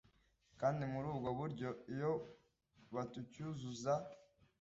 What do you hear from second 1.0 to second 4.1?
ubwo buryo iyo batacyuzuza